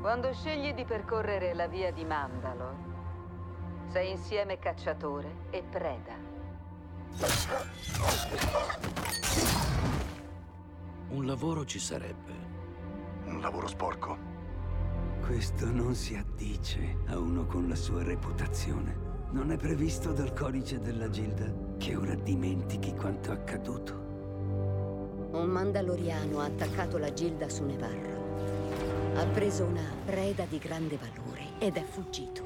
Quando 0.00 0.32
scegli 0.32 0.72
di 0.72 0.86
percorrere 0.86 1.52
la 1.52 1.66
via 1.66 1.92
di 1.92 2.06
Mandalor, 2.06 2.74
sei 3.88 4.12
insieme 4.12 4.58
cacciatore 4.58 5.48
e 5.50 5.62
preda. 5.62 6.14
Un 11.10 11.26
lavoro 11.26 11.66
ci 11.66 11.78
sarebbe. 11.78 12.32
Un 13.26 13.42
lavoro 13.42 13.66
sporco. 13.66 14.16
Questo 15.20 15.70
non 15.70 15.94
si 15.94 16.16
addice 16.16 17.00
a 17.08 17.18
uno 17.18 17.44
con 17.44 17.68
la 17.68 17.76
sua 17.76 18.02
reputazione. 18.02 18.96
Non 19.32 19.52
è 19.52 19.58
previsto 19.58 20.12
dal 20.12 20.32
codice 20.32 20.78
della 20.78 21.10
Gilda 21.10 21.76
che 21.76 21.94
ora 21.94 22.14
dimentichi 22.14 22.94
quanto 22.94 23.32
accaduto. 23.32 23.92
Un 25.32 25.46
Mandaloriano 25.46 26.40
ha 26.40 26.46
attaccato 26.46 26.96
la 26.96 27.12
Gilda 27.12 27.50
su 27.50 27.64
Nevarro. 27.64 28.29
Ha 29.14 29.26
preso 29.26 29.64
una 29.64 29.84
preda 30.04 30.44
di 30.44 30.58
grande 30.58 30.96
valore 30.96 31.42
ed 31.58 31.76
è 31.76 31.82
fuggito. 31.82 32.42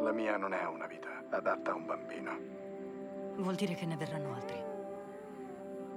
La 0.00 0.12
mia 0.12 0.36
non 0.36 0.52
è 0.52 0.64
una 0.66 0.86
vita 0.86 1.08
adatta 1.30 1.70
a 1.70 1.74
un 1.74 1.86
bambino. 1.86 2.38
Vuol 3.36 3.54
dire 3.54 3.74
che 3.74 3.86
ne 3.86 3.96
verranno 3.96 4.34
altri. 4.34 4.62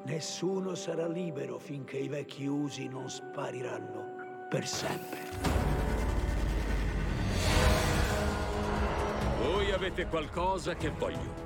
Nessuno 0.03 0.75
sarà 0.75 1.08
libero 1.08 1.59
finché 1.59 1.98
i 1.98 2.08
vecchi 2.08 2.45
usi 2.45 2.88
non 2.88 3.09
spariranno 3.09 4.45
per 4.47 4.66
sempre. 4.66 5.20
Voi 9.41 9.72
avete 9.72 10.05
qualcosa 10.05 10.75
che 10.75 10.89
voglio. 10.91 11.45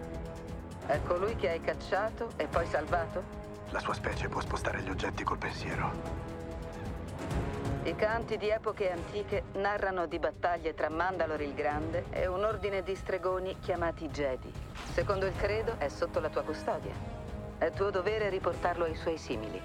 È 0.86 1.00
colui 1.08 1.36
che 1.36 1.50
hai 1.50 1.62
cacciato 1.62 2.32
e 2.36 2.46
poi 2.48 2.68
salvato? 2.68 3.41
La 3.72 3.80
sua 3.80 3.94
specie 3.94 4.28
può 4.28 4.42
spostare 4.42 4.82
gli 4.82 4.90
oggetti 4.90 5.24
col 5.24 5.38
pensiero. 5.38 5.92
I 7.84 7.96
canti 7.96 8.38
di 8.38 8.50
epoche 8.50 8.92
antiche 8.92 9.44
narrano 9.54 10.06
di 10.08 10.20
battaglie 10.20 10.74
tra 10.74 10.90
Mandalor 10.90 11.42
il 11.42 11.54
Grande 11.54 12.06
e 12.10 12.28
un 12.28 12.44
ordine 12.44 12.84
di 12.84 12.96
stregoni 12.96 13.58
chiamati 13.60 14.10
Jedi. 14.10 14.52
Secondo 14.92 15.26
il 15.26 15.36
credo 15.38 15.76
è 15.78 15.88
sotto 15.88 16.20
la 16.20 16.30
tua 16.30 16.44
custodia. 16.44 16.94
È 17.58 17.72
tuo 17.72 17.90
dovere 17.90 18.30
riportarlo 18.30 18.84
ai 18.84 18.96
suoi 18.96 19.18
simili. 19.18 19.62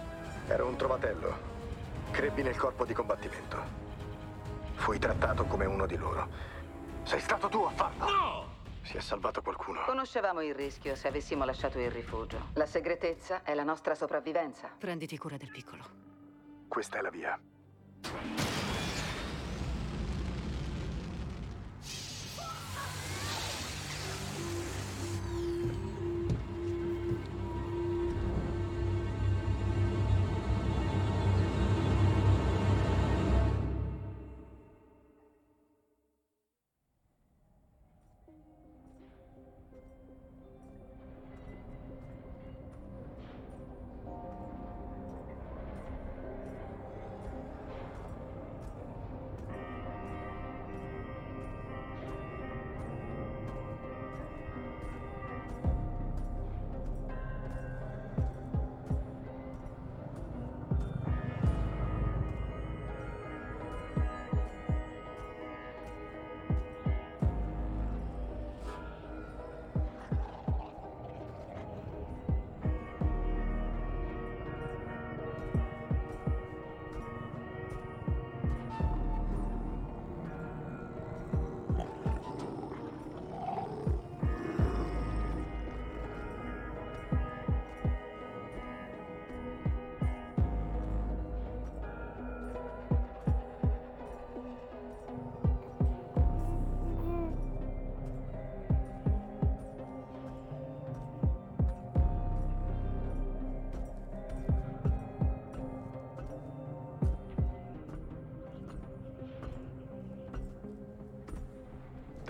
Ero 0.47 0.67
un 0.67 0.77
trovatello. 0.77 1.55
Crebbi 2.13 2.43
nel 2.43 2.57
corpo 2.57 2.85
di 2.85 2.95
combattimento. 2.95 3.59
Fui 4.75 4.99
trattato 5.01 5.45
come 5.47 5.65
uno 5.67 5.85
di 5.85 5.97
loro. 5.97 6.29
Sei 7.03 7.21
stato 7.21 7.49
tu 7.49 7.63
a 7.65 7.71
farlo! 7.71 8.05
No! 8.05 8.46
Si 8.87 8.97
è 8.97 9.01
salvato 9.01 9.43
qualcuno. 9.43 9.81
Conoscevamo 9.85 10.43
il 10.43 10.55
rischio 10.55 10.95
se 10.95 11.09
avessimo 11.09 11.45
lasciato 11.45 11.81
il 11.81 11.91
rifugio. 11.91 12.51
La 12.55 12.67
segretezza 12.67 13.43
è 13.43 13.53
la 13.53 13.65
nostra 13.65 13.97
sopravvivenza. 13.97 14.71
Prenditi 14.79 15.19
cura 15.19 15.37
del 15.37 15.51
piccolo. 15.51 15.85
Questa 16.69 16.99
è 16.99 17.01
la 17.01 17.11
via. 17.11 17.37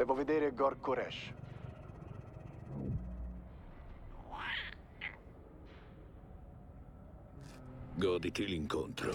Devo 0.07 0.19
vedere 0.19 0.55
Gor 0.55 0.79
Koresh. 0.79 1.33
Goditi 7.97 8.47
l'incontro. 8.47 9.13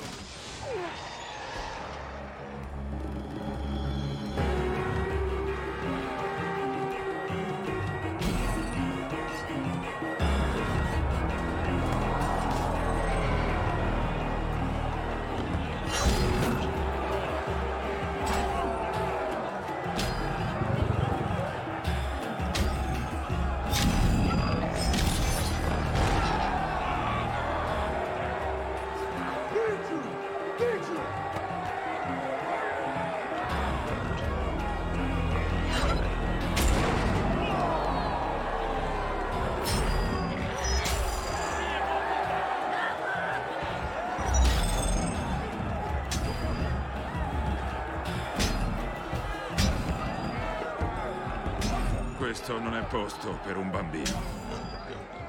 Posto 52.92 53.40
per 53.46 53.56
un 53.56 53.72
bambino. 53.72 54.22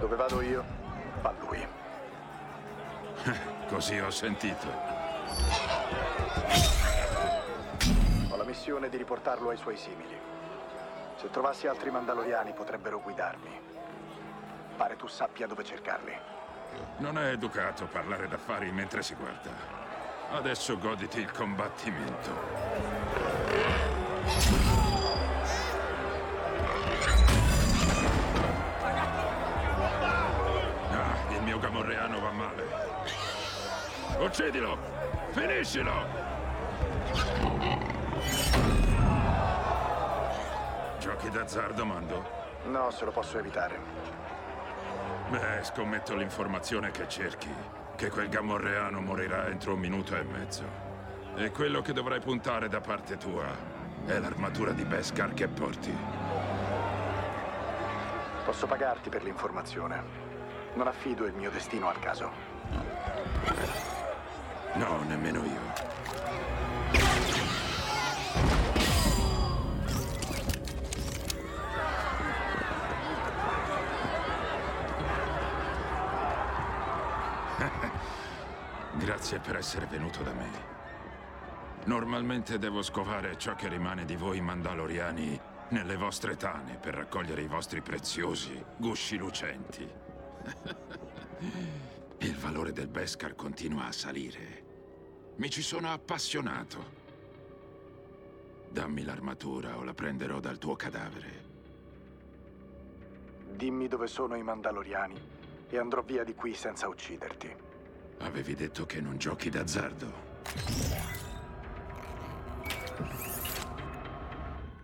Dove 0.00 0.16
vado 0.16 0.40
io, 0.42 0.64
va 1.20 1.32
lui. 1.38 1.64
Così 3.70 4.00
ho 4.00 4.10
sentito. 4.10 4.66
Ho 8.30 8.36
la 8.36 8.42
missione 8.42 8.88
di 8.88 8.96
riportarlo 8.96 9.50
ai 9.50 9.56
suoi 9.56 9.76
simili. 9.76 10.18
Se 11.14 11.30
trovassi 11.30 11.68
altri 11.68 11.92
Mandaloriani 11.92 12.52
potrebbero 12.52 13.00
guidarmi. 13.00 13.60
Pare 14.76 14.96
tu 14.96 15.06
sappia 15.06 15.46
dove 15.46 15.62
cercarli. 15.62 16.18
Non 16.96 17.16
è 17.16 17.30
educato 17.30 17.86
parlare 17.86 18.26
d'affari 18.26 18.72
mentre 18.72 19.04
si 19.04 19.14
guarda. 19.14 19.50
Adesso 20.32 20.78
goditi 20.78 21.20
il 21.20 21.30
combattimento. 21.30 22.42
Male. 32.32 32.64
Uccidilo! 34.18 34.78
Finiscilo! 35.30 35.92
Giochi 40.98 41.30
d'azzardo, 41.30 41.84
Mando? 41.84 42.24
No, 42.64 42.90
se 42.90 43.04
lo 43.04 43.10
posso 43.10 43.38
evitare. 43.38 43.78
Beh, 45.30 45.62
scommetto 45.62 46.14
l'informazione 46.14 46.90
che 46.90 47.08
cerchi. 47.08 47.48
che 47.96 48.10
quel 48.10 48.28
gamorreano 48.28 49.00
morirà 49.00 49.46
entro 49.46 49.74
un 49.74 49.80
minuto 49.80 50.16
e 50.16 50.22
mezzo. 50.24 50.64
E 51.36 51.50
quello 51.50 51.80
che 51.82 51.92
dovrai 51.92 52.20
puntare 52.20 52.68
da 52.68 52.80
parte 52.80 53.16
tua 53.16 53.46
è 54.06 54.18
l'armatura 54.18 54.72
di 54.72 54.84
Beskar 54.84 55.32
che 55.34 55.46
porti. 55.48 55.96
Posso 58.44 58.66
pagarti 58.66 59.08
per 59.08 59.22
l'informazione. 59.22 60.31
Non 60.74 60.86
affido 60.86 61.26
il 61.26 61.34
mio 61.34 61.50
destino 61.50 61.88
al 61.88 61.98
caso. 61.98 62.30
No, 64.74 65.02
nemmeno 65.02 65.44
io. 65.44 65.60
Grazie 78.96 79.38
per 79.40 79.56
essere 79.56 79.86
venuto 79.86 80.22
da 80.22 80.32
me. 80.32 80.70
Normalmente 81.84 82.58
devo 82.58 82.80
scovare 82.82 83.36
ciò 83.36 83.54
che 83.54 83.68
rimane 83.68 84.04
di 84.04 84.16
voi 84.16 84.40
mandaloriani 84.40 85.38
nelle 85.68 85.96
vostre 85.96 86.36
tane 86.36 86.76
per 86.76 86.94
raccogliere 86.94 87.42
i 87.42 87.48
vostri 87.48 87.80
preziosi 87.82 88.62
gusci 88.76 89.16
lucenti. 89.16 90.01
Il 92.18 92.36
valore 92.36 92.72
del 92.72 92.88
Beskar 92.88 93.34
continua 93.34 93.86
a 93.86 93.92
salire. 93.92 94.64
Mi 95.36 95.50
ci 95.50 95.62
sono 95.62 95.90
appassionato. 95.90 97.00
Dammi 98.70 99.02
l'armatura 99.04 99.76
o 99.76 99.82
la 99.82 99.94
prenderò 99.94 100.40
dal 100.40 100.58
tuo 100.58 100.76
cadavere. 100.76 101.50
Dimmi 103.50 103.88
dove 103.88 104.06
sono 104.06 104.36
i 104.36 104.42
Mandaloriani 104.42 105.20
e 105.68 105.78
andrò 105.78 106.02
via 106.02 106.24
di 106.24 106.34
qui 106.34 106.54
senza 106.54 106.88
ucciderti. 106.88 107.54
Avevi 108.18 108.54
detto 108.54 108.86
che 108.86 109.00
non 109.00 109.18
giochi 109.18 109.50
d'azzardo. 109.50 110.12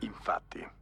Infatti. 0.00 0.77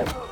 Let's 0.00 0.12
go. 0.14 0.29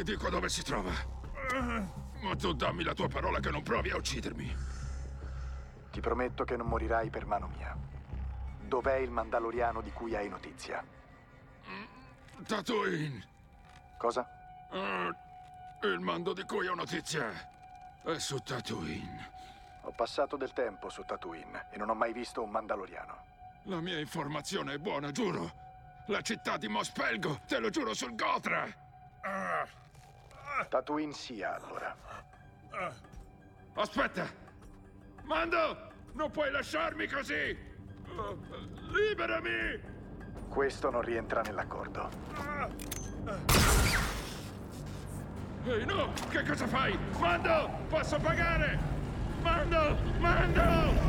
Ti 0.00 0.12
dico 0.12 0.30
dove 0.30 0.48
si 0.48 0.62
trova. 0.62 0.92
Ma 2.22 2.34
tu 2.34 2.54
dammi 2.54 2.82
la 2.82 2.94
tua 2.94 3.06
parola 3.06 3.38
che 3.38 3.50
non 3.50 3.62
provi 3.62 3.90
a 3.90 3.96
uccidermi. 3.96 4.56
Ti 5.92 6.00
prometto 6.00 6.44
che 6.44 6.56
non 6.56 6.68
morirai 6.68 7.10
per 7.10 7.26
mano 7.26 7.48
mia. 7.48 7.76
Dov'è 8.62 8.94
il 8.94 9.10
Mandaloriano 9.10 9.82
di 9.82 9.90
cui 9.92 10.16
hai 10.16 10.30
notizia? 10.30 10.82
Tatooine. 12.46 13.26
Cosa? 13.98 14.26
Eh, 14.72 15.88
il 15.88 16.00
mando 16.00 16.32
di 16.32 16.44
cui 16.44 16.66
ho 16.66 16.74
notizia 16.74 17.30
è 18.02 18.18
su 18.18 18.38
Tatooine. 18.38 19.30
Ho 19.82 19.92
passato 19.92 20.38
del 20.38 20.54
tempo 20.54 20.88
su 20.88 21.04
Tatooine 21.04 21.66
e 21.72 21.76
non 21.76 21.90
ho 21.90 21.94
mai 21.94 22.14
visto 22.14 22.42
un 22.42 22.48
Mandaloriano. 22.48 23.24
La 23.64 23.82
mia 23.82 23.98
informazione 23.98 24.72
è 24.72 24.78
buona, 24.78 25.12
giuro. 25.12 25.52
La 26.06 26.22
città 26.22 26.56
di 26.56 26.68
Mospelgo, 26.68 27.40
te 27.46 27.58
lo 27.58 27.68
giuro 27.68 27.92
sul 27.92 28.14
Gotra. 28.14 28.66
Ah, 29.22 29.68
Tatooine 30.64 31.12
sia, 31.12 31.54
allora. 31.54 31.96
aspetta. 33.74 34.26
Mando, 35.24 35.90
non 36.12 36.30
puoi 36.30 36.50
lasciarmi 36.50 37.06
così. 37.06 37.56
Liberami. 38.92 39.80
Questo 40.48 40.90
non 40.90 41.02
rientra 41.02 41.42
nell'accordo. 41.42 42.08
Ehi, 45.64 45.84
no! 45.84 46.12
Che 46.28 46.42
cosa 46.42 46.66
fai? 46.66 46.98
Mando! 47.18 47.70
Posso 47.88 48.18
pagare! 48.18 48.78
Mando! 49.42 49.96
Mando! 50.18 50.99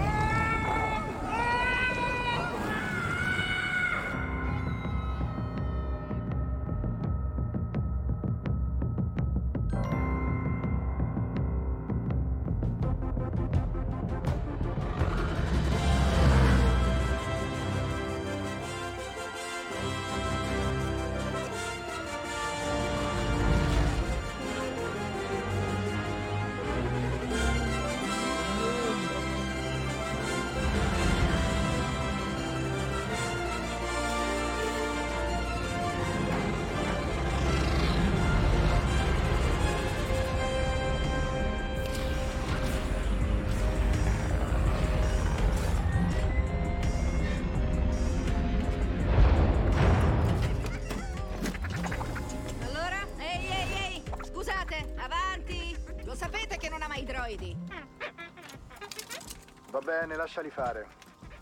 Bene, 60.11 60.15
lasciali 60.15 60.49
fare. 60.49 60.87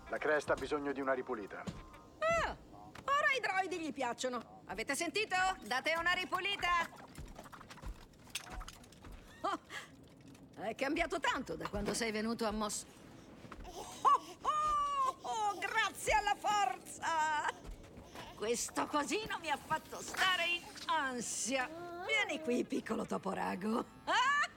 La 0.09 0.17
cresta 0.17 0.53
ha 0.53 0.55
bisogno 0.55 0.91
di 0.91 1.01
una 1.01 1.13
ripulita. 1.13 1.63
Ah, 2.19 2.55
ora 3.03 3.31
i 3.35 3.39
droidi 3.39 3.79
gli 3.79 3.93
piacciono. 3.93 4.61
Avete 4.67 4.95
sentito? 4.95 5.35
Date 5.63 5.95
una 5.97 6.11
ripulita! 6.11 6.67
Oh, 9.41 9.59
è 10.61 10.75
cambiato 10.75 11.19
tanto 11.19 11.55
da 11.55 11.67
quando 11.67 11.93
sei 11.93 12.11
venuto 12.11 12.45
a 12.45 12.51
Mos... 12.51 12.85
Oh, 13.63 13.85
oh, 14.41 15.17
oh, 15.21 15.57
grazie 15.57 16.13
alla 16.13 16.35
forza! 16.35 17.51
Questo 18.35 18.87
cosino 18.87 19.37
mi 19.39 19.49
ha 19.49 19.57
fatto 19.57 20.01
stare 20.01 20.45
in 20.45 20.63
ansia. 20.85 21.69
Vieni 22.05 22.41
qui, 22.41 22.63
piccolo 22.63 23.05
toporago. 23.05 23.85
Ah, 24.05 24.49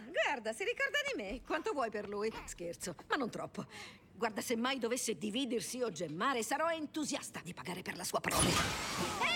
guarda, 0.00 0.52
si 0.52 0.64
ricorda 0.64 0.98
di 1.12 1.22
me. 1.22 1.40
Quanto 1.44 1.72
vuoi 1.72 1.90
per 1.90 2.08
lui? 2.08 2.32
Scherzo, 2.44 2.94
ma 3.08 3.16
non 3.16 3.30
troppo. 3.30 3.66
Guarda, 4.14 4.40
se 4.40 4.56
mai 4.56 4.78
dovesse 4.78 5.16
dividersi 5.16 5.80
o 5.80 5.92
gemmare, 5.92 6.42
sarò 6.42 6.68
entusiasta 6.70 7.40
di 7.42 7.54
pagare 7.54 7.82
per 7.82 7.96
la 7.96 8.02
sua 8.02 8.18
prole. 8.18 8.50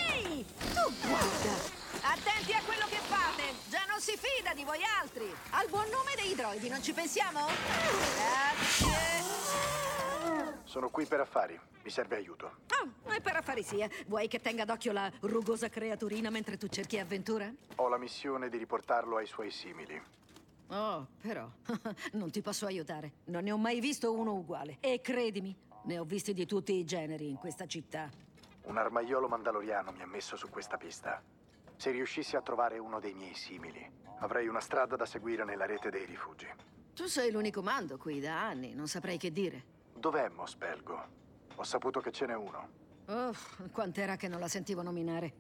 Ehi! 0.09 0.45
Tu 0.45 0.92
guarda! 1.07 1.81
Attenti 2.02 2.52
a 2.52 2.62
quello 2.64 2.87
che 2.87 2.97
fate! 2.97 3.42
Già 3.69 3.85
non 3.88 4.00
si 4.00 4.16
fida 4.16 4.52
di 4.54 4.64
voi 4.64 4.81
altri! 5.00 5.33
Al 5.50 5.69
buon 5.69 5.88
nome 5.88 6.14
dei 6.16 6.35
droidi, 6.35 6.69
non 6.69 6.83
ci 6.83 6.92
pensiamo? 6.92 7.47
Grazie! 8.16 9.23
Sono 10.64 10.90
qui 10.90 11.07
per 11.07 11.21
affari. 11.21 11.57
Mi 11.85 11.90
serve 11.90 12.16
aiuto. 12.16 12.59
Oh, 12.81 13.12
e 13.12 13.21
per 13.21 13.37
affari 13.37 13.62
sia, 13.62 13.88
vuoi 14.07 14.26
che 14.26 14.40
tenga 14.40 14.64
d'occhio 14.64 14.92
la 14.92 15.11
rugosa 15.21 15.69
creaturina 15.69 16.31
mentre 16.31 16.57
tu 16.57 16.69
cerchi 16.69 16.99
avventura? 16.99 17.52
Ho 17.76 17.88
la 17.88 17.99
missione 17.99 18.49
di 18.49 18.57
riportarlo 18.57 19.16
ai 19.16 19.26
suoi 19.26 19.50
simili. 19.50 20.00
Oh, 20.72 21.06
però, 21.20 21.46
non 22.12 22.30
ti 22.30 22.40
posso 22.40 22.64
aiutare. 22.64 23.12
Non 23.24 23.44
ne 23.44 23.52
ho 23.52 23.58
mai 23.58 23.78
visto 23.78 24.12
uno 24.12 24.32
uguale. 24.32 24.78
E 24.80 25.02
credimi, 25.02 25.54
ne 25.84 25.98
ho 25.98 26.04
visti 26.04 26.32
di 26.32 26.46
tutti 26.46 26.72
i 26.74 26.84
generi 26.84 27.28
in 27.28 27.36
questa 27.36 27.66
città. 27.66 28.08
Un 28.62 28.78
armaiolo 28.78 29.28
mandaloriano 29.28 29.92
mi 29.92 30.02
ha 30.02 30.06
messo 30.06 30.34
su 30.36 30.48
questa 30.48 30.78
pista. 30.78 31.22
Se 31.76 31.90
riuscissi 31.90 32.36
a 32.36 32.42
trovare 32.42 32.78
uno 32.78 33.00
dei 33.00 33.12
miei 33.12 33.34
simili, 33.34 33.86
avrei 34.20 34.46
una 34.46 34.60
strada 34.60 34.96
da 34.96 35.04
seguire 35.04 35.44
nella 35.44 35.66
rete 35.66 35.90
dei 35.90 36.06
rifugi. 36.06 36.48
Tu 36.94 37.06
sei 37.06 37.30
l'unico 37.30 37.60
mando 37.60 37.98
qui 37.98 38.20
da 38.20 38.40
anni, 38.40 38.74
non 38.74 38.88
saprei 38.88 39.18
che 39.18 39.30
dire. 39.30 39.64
Dov'è 39.94 40.28
Mospelgo? 40.28 41.06
Ho 41.56 41.62
saputo 41.64 42.00
che 42.00 42.12
ce 42.12 42.26
n'è 42.26 42.34
uno. 42.34 42.68
Oh, 43.06 43.32
quant'era 43.72 44.16
che 44.16 44.28
non 44.28 44.40
la 44.40 44.48
sentivo 44.48 44.80
nominare. 44.80 45.34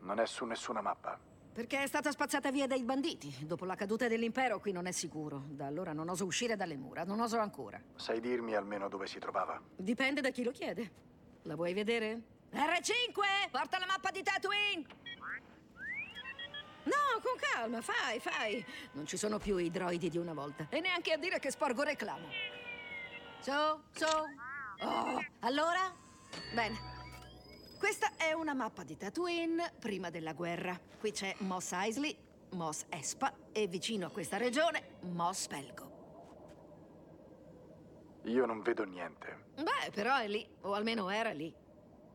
Non 0.00 0.20
è 0.20 0.26
su 0.26 0.44
nessuna 0.44 0.80
mappa. 0.80 1.18
Perché 1.58 1.82
è 1.82 1.88
stata 1.88 2.12
spazzata 2.12 2.52
via 2.52 2.68
dai 2.68 2.84
banditi. 2.84 3.34
Dopo 3.40 3.64
la 3.64 3.74
caduta 3.74 4.06
dell'impero 4.06 4.60
qui 4.60 4.70
non 4.70 4.86
è 4.86 4.92
sicuro. 4.92 5.42
Da 5.48 5.66
allora 5.66 5.92
non 5.92 6.08
oso 6.08 6.24
uscire 6.24 6.54
dalle 6.54 6.76
mura, 6.76 7.02
non 7.02 7.18
oso 7.18 7.36
ancora. 7.38 7.82
Sai 7.96 8.20
dirmi 8.20 8.54
almeno 8.54 8.88
dove 8.88 9.08
si 9.08 9.18
trovava? 9.18 9.60
Dipende 9.74 10.20
da 10.20 10.30
chi 10.30 10.44
lo 10.44 10.52
chiede. 10.52 10.88
La 11.42 11.56
vuoi 11.56 11.74
vedere? 11.74 12.22
R5! 12.52 13.50
Porta 13.50 13.80
la 13.80 13.86
mappa 13.86 14.12
di 14.12 14.22
Tatooine! 14.22 14.86
No, 16.84 17.20
con 17.20 17.36
calma, 17.40 17.80
fai, 17.80 18.20
fai. 18.20 18.64
Non 18.92 19.04
ci 19.06 19.16
sono 19.16 19.38
più 19.38 19.56
i 19.56 19.68
droidi 19.68 20.10
di 20.10 20.18
una 20.18 20.34
volta. 20.34 20.68
E 20.70 20.78
neanche 20.78 21.10
a 21.12 21.16
dire 21.16 21.40
che 21.40 21.50
sporgo 21.50 21.82
reclamo. 21.82 22.28
Su, 23.40 23.50
su. 23.90 24.84
Oh, 24.84 25.24
allora? 25.40 25.92
Bene. 26.54 26.97
Questa 27.78 28.16
è 28.16 28.32
una 28.32 28.54
mappa 28.54 28.82
di 28.82 28.96
Tatooine 28.96 29.72
prima 29.78 30.10
della 30.10 30.32
guerra. 30.32 30.78
Qui 30.98 31.12
c'è 31.12 31.32
Mos 31.38 31.70
Eisley, 31.72 32.14
Mos 32.50 32.86
Espa 32.88 33.32
e 33.52 33.68
vicino 33.68 34.08
a 34.08 34.10
questa 34.10 34.36
regione 34.36 34.96
Mos 35.02 35.46
Pelgo. 35.46 35.92
Io 38.24 38.46
non 38.46 38.62
vedo 38.62 38.82
niente. 38.82 39.44
Beh, 39.54 39.92
però 39.94 40.16
è 40.16 40.26
lì, 40.26 40.44
o 40.62 40.72
almeno 40.72 41.08
era 41.08 41.30
lì. 41.30 41.54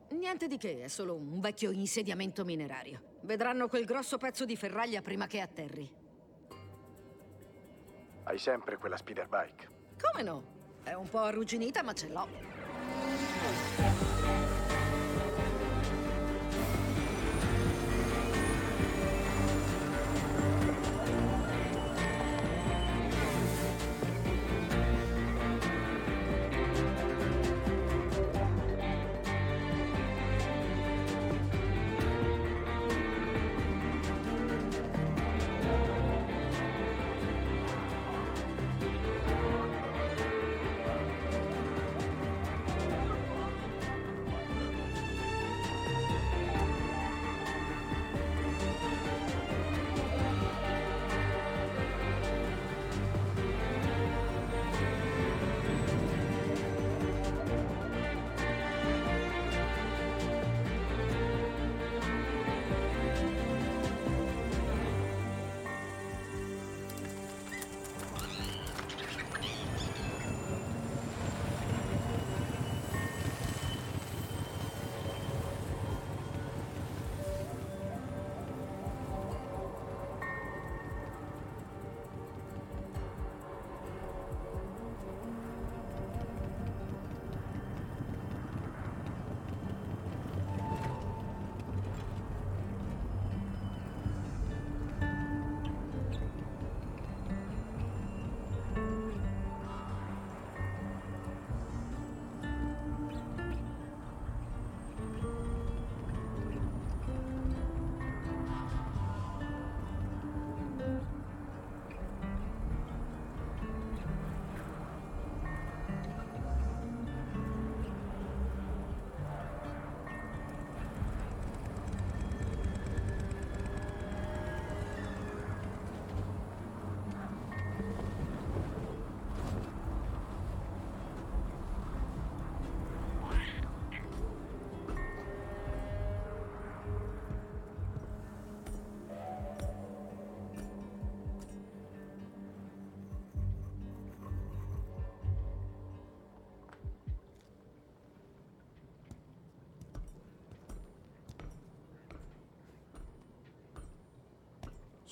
Niente 0.09 0.47
di 0.47 0.57
che, 0.57 0.83
è 0.83 0.87
solo 0.89 1.15
un 1.15 1.39
vecchio 1.39 1.71
insediamento 1.71 2.43
minerario. 2.43 3.19
Vedranno 3.21 3.69
quel 3.69 3.85
grosso 3.85 4.17
pezzo 4.17 4.43
di 4.43 4.57
ferraglia 4.57 5.01
prima 5.01 5.27
che 5.27 5.39
atterri. 5.39 5.89
Hai 8.25 8.37
sempre 8.37 8.77
quella 8.77 8.97
speeder 8.97 9.29
bike. 9.29 9.69
Come 9.99 10.23
no? 10.23 10.43
È 10.83 10.91
un 10.91 11.09
po' 11.09 11.19
arrugginita, 11.19 11.83
ma 11.83 11.93
ce 11.93 12.09
l'ho. 12.09 14.02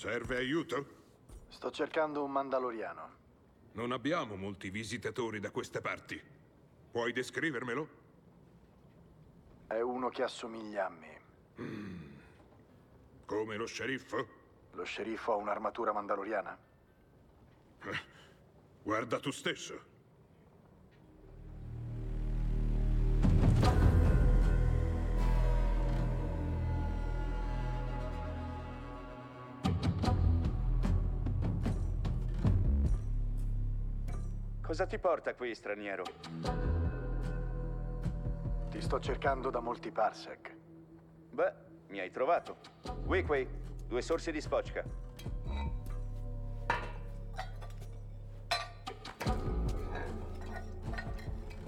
Serve 0.01 0.35
aiuto? 0.35 0.85
Sto 1.47 1.69
cercando 1.69 2.23
un 2.23 2.31
mandaloriano. 2.31 3.09
Non 3.73 3.91
abbiamo 3.91 4.35
molti 4.35 4.71
visitatori 4.71 5.39
da 5.39 5.51
queste 5.51 5.79
parti. 5.79 6.19
Puoi 6.89 7.13
descrivermelo? 7.13 7.87
È 9.67 9.79
uno 9.79 10.09
che 10.09 10.23
assomiglia 10.23 10.87
a 10.87 10.89
me. 10.89 11.21
Mm. 11.61 12.17
Come 13.27 13.55
lo 13.57 13.67
sceriffo? 13.67 14.27
Lo 14.71 14.83
sceriffo 14.85 15.33
ha 15.33 15.35
un'armatura 15.35 15.93
mandaloriana? 15.93 16.57
Eh, 17.83 17.99
guarda 18.81 19.19
tu 19.19 19.29
stesso. 19.29 19.90
Cosa 34.71 34.85
ti 34.85 34.97
porta 34.99 35.33
qui, 35.35 35.53
straniero? 35.53 36.03
Ti 38.69 38.81
sto 38.81 39.01
cercando 39.01 39.49
da 39.49 39.59
molti 39.59 39.91
parsec. 39.91 40.55
Beh, 41.29 41.53
mi 41.87 41.99
hai 41.99 42.09
trovato. 42.09 42.55
Weequay, 43.03 43.45
due 43.85 44.01
sorsi 44.01 44.31
di 44.31 44.39
spocca. 44.39 44.81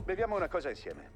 Beviamo 0.05 0.37
una 0.37 0.47
cosa 0.47 0.69
insieme. 0.69 1.12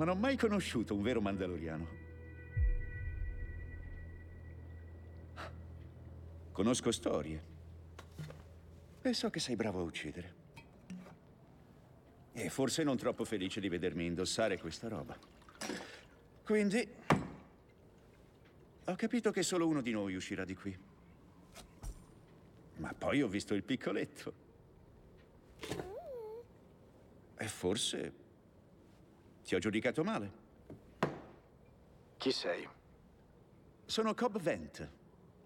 Ma 0.00 0.06
non 0.06 0.16
ho 0.16 0.18
mai 0.18 0.38
conosciuto 0.38 0.94
un 0.94 1.02
vero 1.02 1.20
mandaloriano. 1.20 2.08
conosco 6.52 6.90
storie. 6.90 7.42
E 9.02 9.12
so 9.14 9.30
che 9.30 9.40
sei 9.40 9.56
bravo 9.56 9.80
a 9.80 9.82
uccidere. 9.82 10.34
E 12.32 12.48
forse 12.48 12.82
non 12.82 12.96
troppo 12.98 13.24
felice 13.24 13.60
di 13.60 13.68
vedermi 13.68 14.06
indossare 14.06 14.58
questa 14.58 14.88
roba. 14.88 15.18
Quindi... 16.44 16.88
Ho 18.84 18.94
capito 18.96 19.30
che 19.30 19.42
solo 19.42 19.68
uno 19.68 19.82
di 19.82 19.92
noi 19.92 20.14
uscirà 20.14 20.44
di 20.44 20.54
qui. 20.54 20.78
Ma 22.76 22.92
poi 22.94 23.22
ho 23.22 23.28
visto 23.28 23.54
il 23.54 23.62
piccoletto. 23.62 24.32
E 27.36 27.48
forse... 27.48 28.19
Ti 29.44 29.54
ho 29.54 29.58
giudicato 29.58 30.04
male. 30.04 30.32
Chi 32.16 32.32
sei? 32.32 32.68
Sono 33.84 34.14
Cobb 34.14 34.36
Vent, 34.38 34.88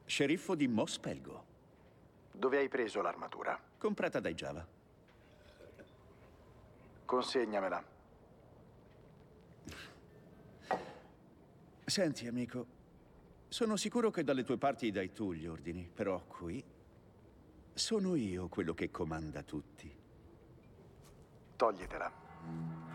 sceriffo 0.04 0.54
di 0.54 0.68
Mospelgo. 0.68 1.44
Dove 2.32 2.58
hai 2.58 2.68
preso 2.68 3.00
l'armatura? 3.00 3.58
Comprata 3.78 4.20
dai 4.20 4.34
Java. 4.34 4.66
Consegnamela. 7.04 7.84
Senti, 11.84 12.26
amico, 12.26 12.66
sono 13.48 13.76
sicuro 13.76 14.10
che 14.10 14.24
dalle 14.24 14.42
tue 14.42 14.58
parti 14.58 14.90
dai 14.90 15.12
tu 15.12 15.32
gli 15.32 15.46
ordini, 15.46 15.88
però 15.92 16.20
qui 16.26 16.62
sono 17.72 18.14
io 18.16 18.48
quello 18.48 18.74
che 18.74 18.90
comanda 18.90 19.42
tutti. 19.42 19.94
Toglietela. 21.56 22.93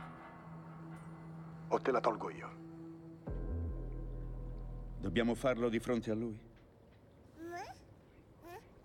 O 1.69 1.79
te 1.79 1.91
la 1.91 1.99
tolgo 1.99 2.29
io. 2.29 2.49
Dobbiamo 4.99 5.35
farlo 5.35 5.69
di 5.69 5.79
fronte 5.79 6.11
a 6.11 6.15
lui? 6.15 6.37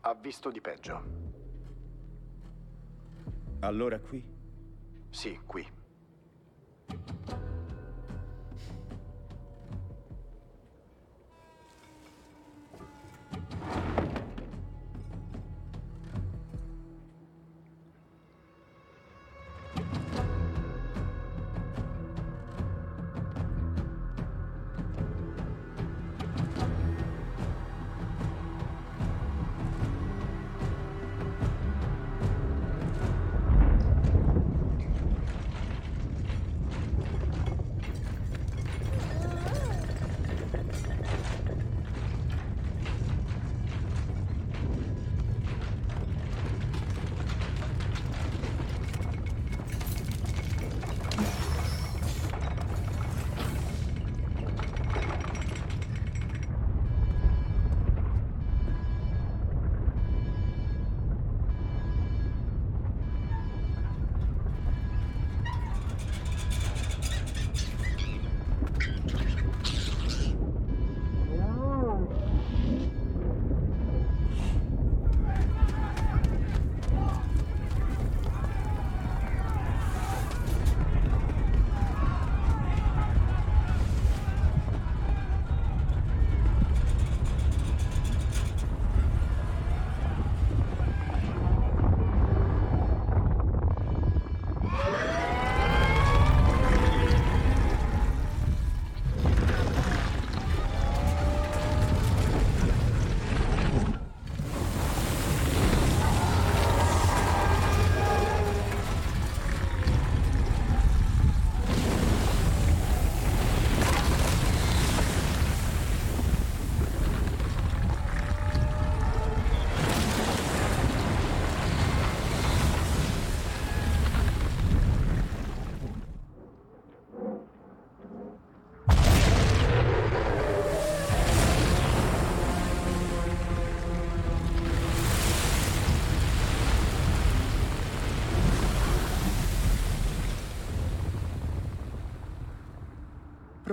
Ha 0.01 0.15
visto 0.15 0.51
di 0.51 0.61
peggio. 0.61 1.03
Allora 3.61 3.99
qui? 3.99 4.23
Sì, 5.09 5.41
qui. 5.47 5.67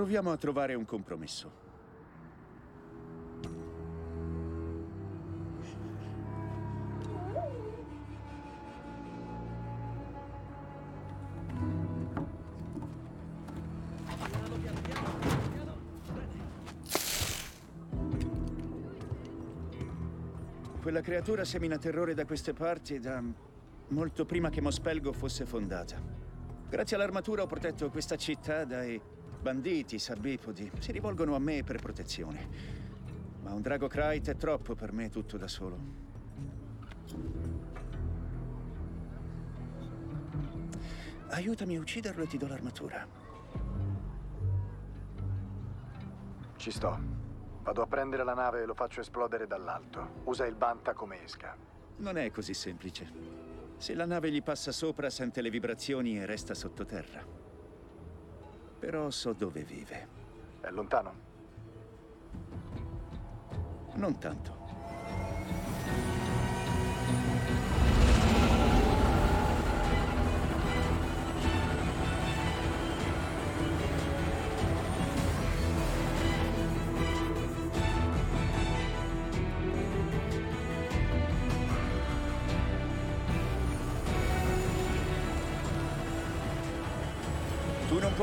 Proviamo 0.02 0.32
a 0.32 0.36
trovare 0.36 0.74
un 0.74 0.84
compromesso. 0.84 1.48
Quella 20.80 21.00
creatura 21.00 21.44
semina 21.44 21.78
terrore 21.78 22.14
da 22.14 22.24
queste 22.24 22.52
parti 22.52 22.98
da 22.98 23.22
molto 23.90 24.24
prima 24.24 24.50
che 24.50 24.60
Mospelgo 24.60 25.12
fosse 25.12 25.46
fondata. 25.46 25.96
Grazie 26.68 26.96
all'armatura 26.96 27.42
ho 27.42 27.46
protetto 27.46 27.88
questa 27.88 28.16
città 28.16 28.64
dai 28.64 29.00
banditi, 29.42 29.98
sabipodi. 29.98 30.70
Si 30.78 30.92
rivolgono 30.92 31.34
a 31.34 31.38
me 31.38 31.62
per 31.64 31.80
protezione. 31.80 32.48
Ma 33.42 33.52
un 33.52 33.60
drago 33.60 33.88
Krayt 33.88 34.30
è 34.30 34.36
troppo 34.36 34.74
per 34.74 34.92
me 34.92 35.10
tutto 35.10 35.36
da 35.36 35.48
solo. 35.48 36.00
Aiutami 41.30 41.76
a 41.76 41.80
ucciderlo 41.80 42.22
e 42.22 42.26
ti 42.26 42.38
do 42.38 42.46
l'armatura. 42.46 43.06
Ci 46.56 46.70
sto. 46.70 47.20
Vado 47.62 47.82
a 47.82 47.86
prendere 47.86 48.22
la 48.22 48.34
nave 48.34 48.62
e 48.62 48.66
lo 48.66 48.74
faccio 48.74 49.00
esplodere 49.00 49.46
dall'alto. 49.46 50.20
Usa 50.24 50.46
il 50.46 50.54
Banta 50.54 50.92
come 50.92 51.22
esca. 51.24 51.56
Non 51.96 52.16
è 52.16 52.30
così 52.30 52.54
semplice. 52.54 53.10
Se 53.76 53.94
la 53.94 54.06
nave 54.06 54.30
gli 54.30 54.42
passa 54.42 54.70
sopra, 54.70 55.10
sente 55.10 55.40
le 55.40 55.50
vibrazioni 55.50 56.18
e 56.18 56.26
resta 56.26 56.54
sottoterra. 56.54 57.41
Però 58.82 59.10
so 59.10 59.32
dove 59.32 59.62
vive. 59.62 60.08
È 60.60 60.68
lontano? 60.70 61.14
Non 63.94 64.18
tanto. 64.18 64.61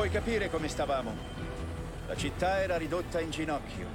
Puoi 0.10 0.22
capire 0.24 0.50
come 0.50 0.68
stavamo. 0.68 1.14
La 2.08 2.16
città 2.16 2.62
era 2.62 2.78
ridotta 2.78 3.20
in 3.20 3.30
ginocchio. 3.30 3.88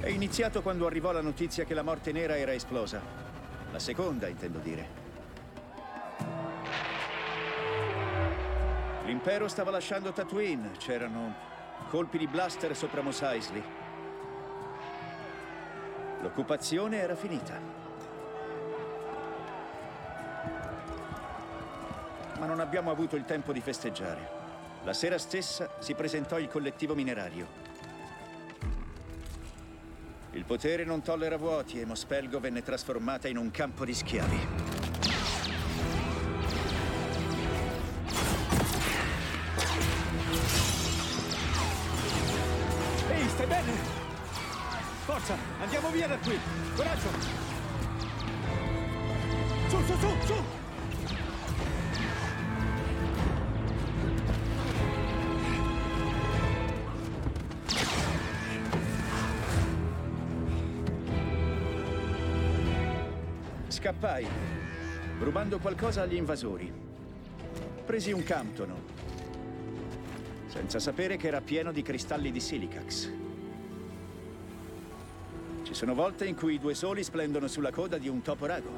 È 0.00 0.08
iniziato 0.08 0.60
quando 0.60 0.86
arrivò 0.86 1.12
la 1.12 1.22
notizia 1.22 1.64
che 1.64 1.72
la 1.72 1.82
Morte 1.82 2.12
Nera 2.12 2.36
era 2.36 2.52
esplosa. 2.52 3.00
La 3.72 3.78
seconda, 3.78 4.28
intendo 4.28 4.58
dire. 4.58 5.06
L'impero 9.06 9.48
stava 9.48 9.70
lasciando 9.70 10.12
Tatooine, 10.12 10.72
c'erano 10.76 11.34
colpi 11.88 12.18
di 12.18 12.26
blaster 12.26 12.76
sopra 12.76 13.00
Mos 13.00 13.22
Eisley. 13.22 13.62
L'occupazione 16.20 16.98
era 16.98 17.14
finita. 17.14 17.87
Ma 22.38 22.46
non 22.46 22.60
abbiamo 22.60 22.90
avuto 22.90 23.16
il 23.16 23.24
tempo 23.24 23.52
di 23.52 23.60
festeggiare. 23.60 24.36
La 24.84 24.92
sera 24.92 25.18
stessa 25.18 25.68
si 25.80 25.94
presentò 25.94 26.38
il 26.38 26.48
collettivo 26.48 26.94
minerario. 26.94 27.46
Il 30.32 30.44
potere 30.44 30.84
non 30.84 31.02
tollera 31.02 31.36
vuoti 31.36 31.80
e 31.80 31.84
Mospelgo 31.84 32.38
venne 32.38 32.62
trasformata 32.62 33.26
in 33.26 33.38
un 33.38 33.50
campo 33.50 33.84
di 33.84 33.92
schiavi. 33.92 34.46
Ehi, 43.10 43.28
stai 43.30 43.46
bene? 43.46 43.72
Forza, 45.04 45.34
andiamo 45.60 45.90
via 45.90 46.06
da 46.06 46.18
qui! 46.18 46.38
Coraggio! 46.76 47.08
Su, 49.68 49.84
su, 49.84 49.98
su, 49.98 50.26
su! 50.26 50.67
Scappai, 63.78 64.26
rubando 65.20 65.60
qualcosa 65.60 66.02
agli 66.02 66.16
invasori. 66.16 66.68
Presi 67.86 68.10
un 68.10 68.24
Camptono, 68.24 68.74
senza 70.48 70.80
sapere 70.80 71.16
che 71.16 71.28
era 71.28 71.40
pieno 71.40 71.70
di 71.70 71.80
cristalli 71.82 72.32
di 72.32 72.40
silicax. 72.40 73.12
Ci 75.62 75.74
sono 75.74 75.94
volte 75.94 76.26
in 76.26 76.34
cui 76.34 76.54
i 76.54 76.58
due 76.58 76.74
soli 76.74 77.04
splendono 77.04 77.46
sulla 77.46 77.70
coda 77.70 77.98
di 77.98 78.08
un 78.08 78.20
topo 78.20 78.46
rago. 78.46 78.70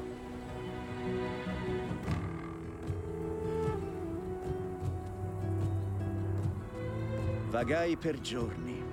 Vagai 7.49 7.95
per 7.97 8.19
giorni, 8.19 8.83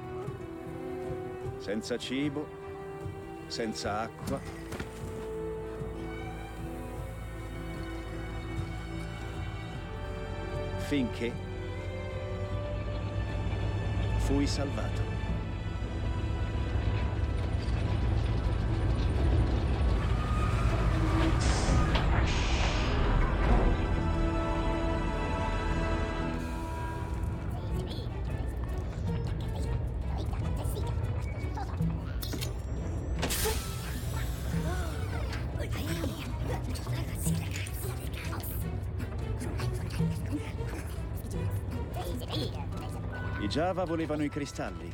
senza 1.59 1.99
cibo, 1.99 2.49
senza 3.47 4.01
acqua. 4.01 4.88
Finché 10.89 11.31
fui 14.21 14.47
salvato. 14.47 15.08
Java 43.59 43.83
volevano 43.83 44.23
i 44.23 44.29
cristalli. 44.29 44.89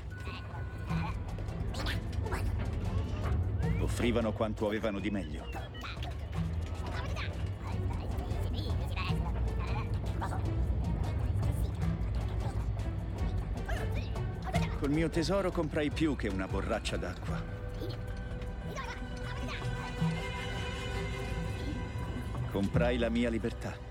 Offrivano 3.81 4.33
quanto 4.33 4.67
avevano 4.67 5.01
di 5.01 5.11
meglio. 5.11 5.45
Col 14.79 14.91
mio 14.91 15.11
tesoro 15.11 15.51
comprai 15.51 15.91
più 15.91 16.17
che 16.17 16.29
una 16.29 16.49
borraccia 16.49 16.97
d'acqua. 16.97 17.43
Comprai 22.51 22.97
la 22.97 23.11
mia 23.11 23.29
libertà. 23.29 23.84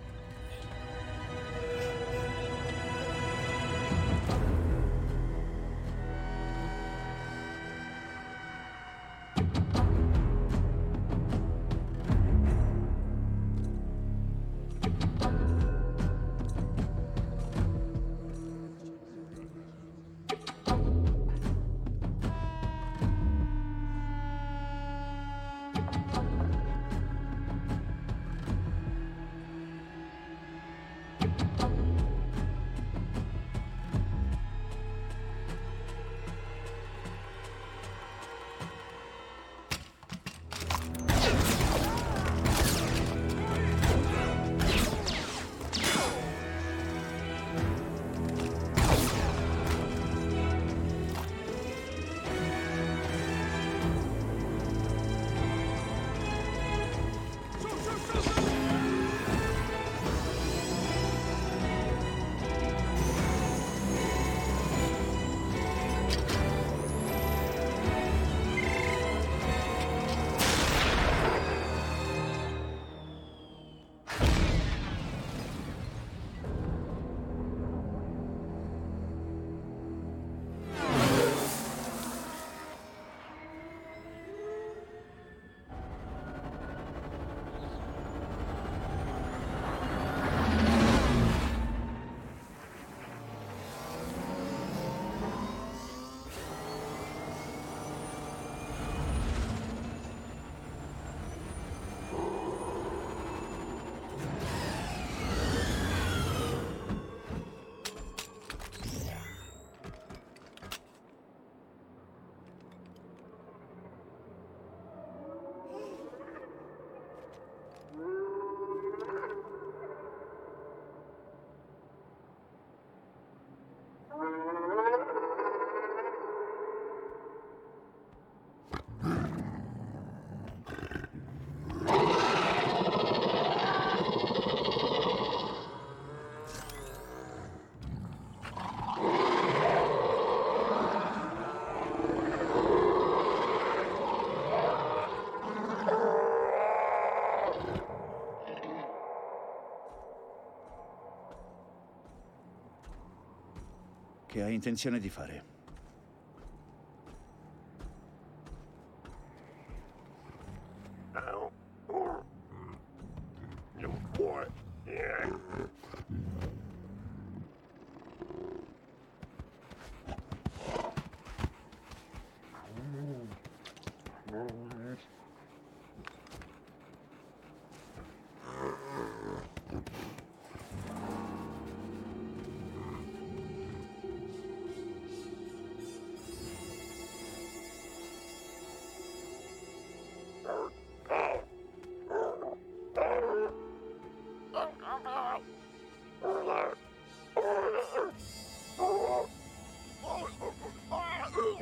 Che 154.33 154.41
hai 154.41 154.55
intenzione 154.55 154.97
di 154.97 155.09
fare? 155.09 155.52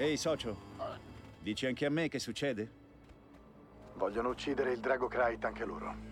Ehi, 0.01 0.17
socio. 0.17 0.57
Dici 1.39 1.67
anche 1.67 1.85
a 1.85 1.91
me 1.91 2.07
che 2.07 2.17
succede? 2.17 2.71
Vogliono 3.93 4.29
uccidere 4.29 4.71
il 4.71 4.79
drago 4.79 5.07
Krayt 5.07 5.45
anche 5.45 5.63
loro. 5.63 6.10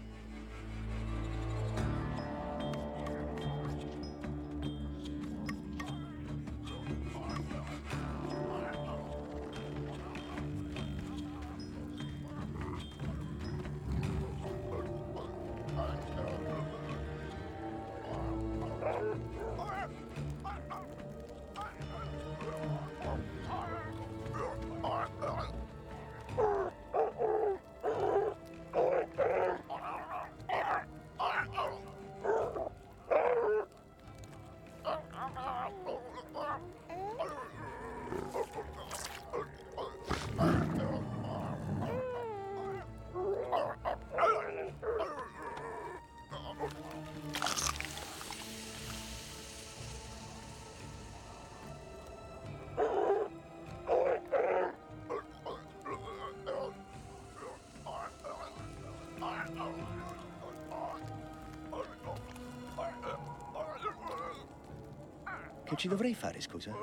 Ci 65.79 65.87
dovrei 65.87 66.13
fare, 66.13 66.41
scusa? 66.41 66.73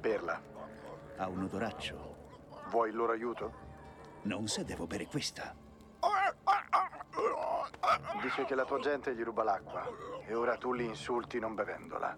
Perla, 0.00 0.40
Ha 1.16 1.26
un 1.28 1.42
odoraccio. 1.42 2.14
vuoi 2.70 2.90
il 2.90 2.94
loro 2.94 3.10
aiuto? 3.10 3.52
Non 4.22 4.46
se 4.46 4.62
devo 4.64 4.86
bere 4.86 5.06
questa. 5.06 5.52
Dice 8.22 8.44
che 8.44 8.54
la 8.54 8.64
tua 8.64 8.78
gente 8.78 9.12
gli 9.16 9.22
ruba 9.24 9.42
l'acqua 9.42 9.84
e 10.24 10.34
ora 10.34 10.56
tu 10.56 10.72
li 10.72 10.84
insulti 10.84 11.40
non 11.40 11.56
bevendola. 11.56 12.16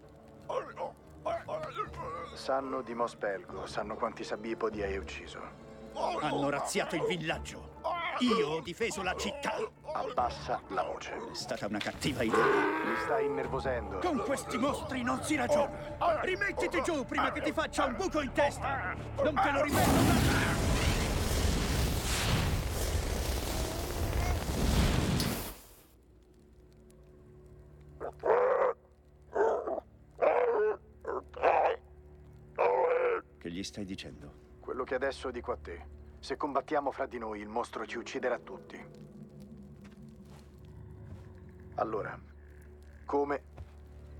Sanno 2.34 2.82
di 2.82 2.94
Mospelgo, 2.94 3.66
sanno 3.66 3.94
quanti 3.94 4.22
sabipodi 4.22 4.82
hai 4.82 4.98
ucciso. 4.98 5.40
Hanno 6.20 6.50
razziato 6.50 6.96
il 6.96 7.04
villaggio. 7.04 7.80
Io 8.18 8.48
ho 8.48 8.60
difeso 8.60 9.02
la 9.02 9.14
città. 9.14 9.54
Abbassa 9.92 10.60
la 10.68 10.82
voce. 10.84 11.12
È 11.32 11.34
stata 11.34 11.66
una 11.66 11.78
cattiva 11.78 12.22
idea. 12.22 12.44
Mi 12.44 12.96
stai 13.04 13.26
innervosendo. 13.26 13.98
Con 13.98 14.22
questi 14.24 14.56
mostri 14.56 15.02
non 15.02 15.22
si 15.22 15.36
ragiona. 15.36 16.20
Rimettiti 16.22 16.80
giù 16.82 17.04
prima 17.04 17.32
che 17.32 17.40
ti 17.40 17.52
faccia 17.52 17.86
un 17.86 17.96
buco 17.96 18.20
in 18.20 18.32
testa. 18.32 18.94
Non 19.22 19.34
te 19.34 19.50
lo 19.50 19.62
rimetto. 19.62 20.38
Che 33.38 33.50
gli 33.50 33.62
stai 33.62 33.84
dicendo? 33.84 34.32
Quello 34.60 34.84
che 34.84 34.94
adesso 34.94 35.30
dico 35.30 35.52
a 35.52 35.56
te. 35.56 35.98
Se 36.20 36.36
combattiamo 36.36 36.90
fra 36.90 37.06
di 37.06 37.18
noi, 37.18 37.40
il 37.40 37.48
mostro 37.48 37.86
ci 37.86 37.96
ucciderà 37.96 38.38
tutti. 38.38 39.08
Allora, 41.80 42.14
come 43.06 43.42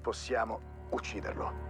possiamo 0.01 0.89
ucciderlo? 0.93 1.70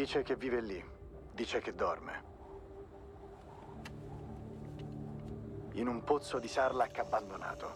Dice 0.00 0.22
che 0.22 0.34
vive 0.34 0.62
lì. 0.62 0.82
Dice 1.34 1.60
che 1.60 1.74
dorme. 1.74 2.22
In 5.72 5.88
un 5.88 6.02
pozzo 6.04 6.38
di 6.38 6.48
Sarlacc 6.48 7.00
abbandonato. 7.00 7.74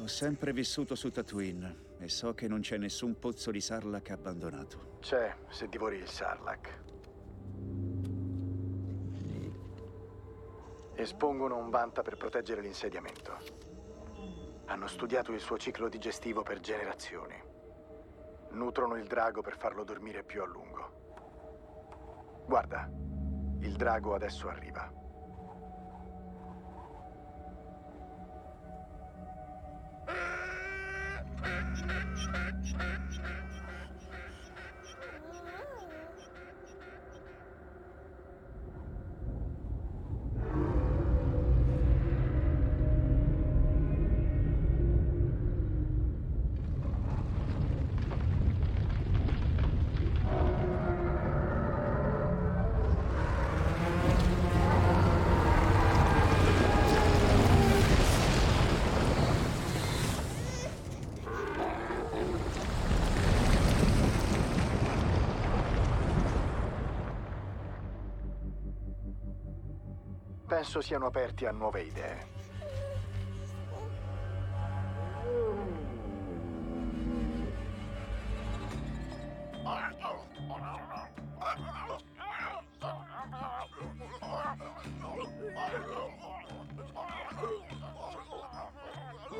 Ho 0.00 0.06
sempre 0.06 0.54
vissuto 0.54 0.94
su 0.94 1.10
Tatooine 1.10 1.96
e 1.98 2.08
so 2.08 2.32
che 2.32 2.48
non 2.48 2.60
c'è 2.60 2.78
nessun 2.78 3.18
pozzo 3.18 3.50
di 3.50 3.60
Sarlacc 3.60 4.08
abbandonato. 4.08 4.96
C'è, 5.00 5.36
se 5.50 5.68
divori 5.68 5.98
il 5.98 6.08
Sarlacc. 6.08 6.78
Espongono 10.94 11.58
un 11.58 11.68
Banta 11.68 12.00
per 12.00 12.16
proteggere 12.16 12.62
l'insediamento. 12.62 13.36
Hanno 14.64 14.86
studiato 14.86 15.32
il 15.32 15.40
suo 15.40 15.58
ciclo 15.58 15.90
digestivo 15.90 16.42
per 16.42 16.60
generazioni. 16.60 17.38
Nutrono 18.52 18.96
il 18.96 19.06
drago 19.06 19.42
per 19.42 19.58
farlo 19.58 19.84
dormire 19.84 20.22
più 20.24 20.40
a 20.40 20.46
lungo. 20.46 20.69
Guarda, 22.50 22.90
il 23.60 23.76
drago 23.76 24.16
adesso 24.16 24.48
arriva. 24.48 24.92
Eh, 30.04 30.12
eh, 31.44 31.60
eh, 32.82 32.99
penso 70.60 70.82
siano 70.82 71.06
aperti 71.06 71.46
a 71.46 71.52
nuove 71.52 71.80
idee. 71.80 72.28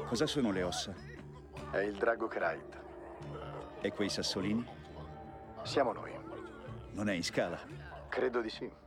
Cosa 0.06 0.26
sono 0.26 0.50
le 0.52 0.62
ossa? 0.62 0.94
È 1.70 1.76
il 1.80 1.98
drago 1.98 2.28
Krait. 2.28 2.80
E 3.82 3.92
quei 3.92 4.08
sassolini? 4.08 4.66
Siamo 5.64 5.92
noi. 5.92 6.18
Non 6.92 7.10
è 7.10 7.12
in 7.12 7.22
scala. 7.22 7.60
Credo 8.08 8.40
di 8.40 8.48
sì. 8.48 8.79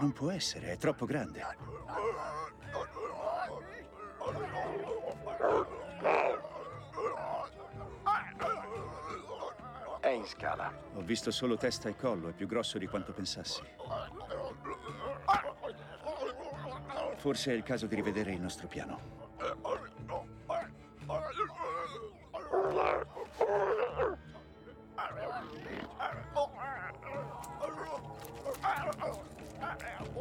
Non 0.00 0.12
può 0.12 0.30
essere, 0.30 0.72
è 0.72 0.76
troppo 0.78 1.04
grande. 1.04 1.44
È 10.00 10.08
in 10.08 10.24
scala. 10.24 10.72
Ho 10.94 11.02
visto 11.02 11.30
solo 11.30 11.58
testa 11.58 11.90
e 11.90 11.96
collo, 11.96 12.28
è 12.28 12.32
più 12.32 12.46
grosso 12.46 12.78
di 12.78 12.86
quanto 12.86 13.12
pensassi. 13.12 13.60
Forse 17.16 17.52
è 17.52 17.54
il 17.54 17.62
caso 17.62 17.86
di 17.86 17.94
rivedere 17.94 18.32
il 18.32 18.40
nostro 18.40 18.68
piano. 18.68 19.19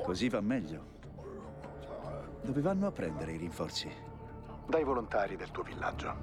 Così 0.10 0.28
va 0.28 0.42
meglio. 0.42 0.84
Dove 2.42 2.62
vanno 2.62 2.88
a 2.88 2.92
prendere 2.92 3.34
i 3.34 3.38
rinforzi? 3.38 3.88
Dai 4.66 4.84
volontari 4.84 5.36
del 5.36 5.52
tuo 5.52 5.62
villaggio. 5.62 6.16